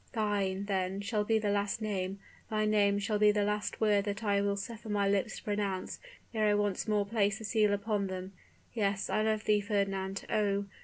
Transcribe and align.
Thine, 0.13 0.65
then, 0.65 1.01
shall 1.01 1.23
be 1.23 1.37
the 1.37 1.51
last 1.51 1.79
name, 1.79 2.17
thy 2.49 2.65
name 2.65 2.97
shall 2.97 3.19
be 3.19 3.31
the 3.31 3.43
last 3.43 3.79
word 3.79 4.05
that 4.05 4.23
I 4.23 4.41
will 4.41 4.55
suffer 4.55 4.89
my 4.89 5.07
lips 5.07 5.37
to 5.37 5.43
pronounce 5.43 5.99
ere 6.33 6.47
I 6.47 6.53
once 6.55 6.87
more 6.87 7.05
place 7.05 7.37
the 7.37 7.43
seal 7.43 7.71
upon 7.71 8.07
them. 8.07 8.33
Yes, 8.73 9.11
I 9.11 9.21
love 9.21 9.43
thee, 9.43 9.61
Fernand; 9.61 10.25
oh! 10.27 10.65